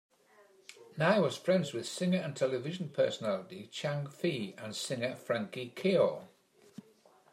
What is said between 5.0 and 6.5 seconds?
Frankie Kao.